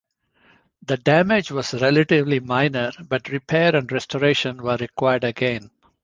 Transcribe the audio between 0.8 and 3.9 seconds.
The damage was relatively minor, but repair